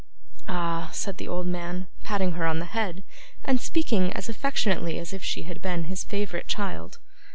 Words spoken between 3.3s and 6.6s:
and speaking as affectionately as if she had been his favourite